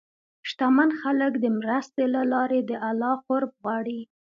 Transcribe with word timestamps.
شتمن 0.49 0.89
خلک 1.01 1.33
د 1.39 1.45
مرستې 1.59 2.03
له 2.15 2.21
لارې 2.33 2.59
د 2.69 2.71
الله 2.87 3.15
قرب 3.27 3.51
غواړي. 3.61 4.01